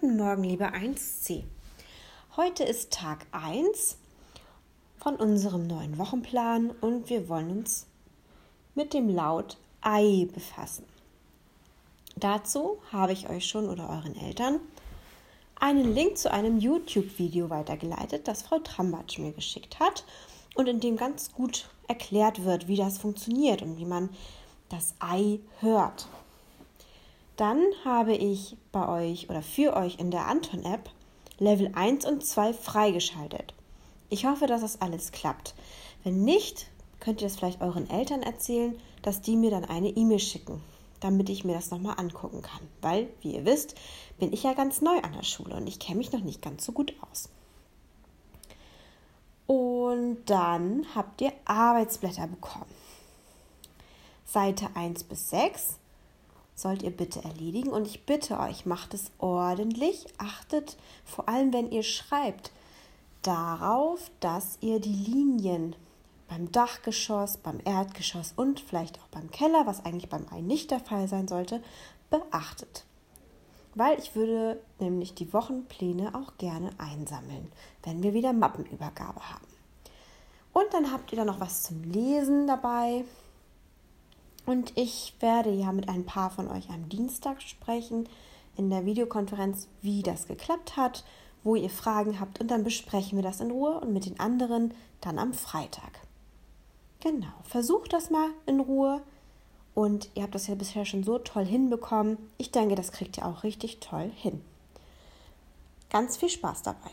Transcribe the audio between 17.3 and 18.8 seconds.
weitergeleitet, das Frau